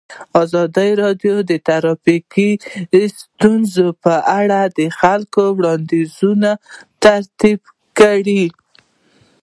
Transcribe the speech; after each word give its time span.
ازادي 0.43 0.91
راډیو 1.03 1.35
د 1.49 1.51
ټرافیکي 1.67 2.49
ستونزې 3.19 3.87
په 4.03 4.15
اړه 4.39 4.61
د 4.77 4.79
خلکو 4.99 5.41
وړاندیزونه 5.57 6.49
ترتیب 7.03 7.59
کړي. 7.99 8.45